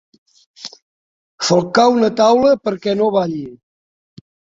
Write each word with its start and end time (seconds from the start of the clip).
Falcar 1.49 1.85
una 1.97 2.09
taula 2.21 2.53
perquè 2.69 2.95
no 3.03 3.11
balli. 3.17 3.43